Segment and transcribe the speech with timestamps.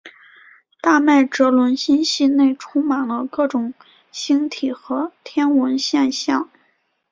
[0.81, 3.71] 大麦哲伦星系内充满了各种
[4.11, 6.49] 星体和天文现象。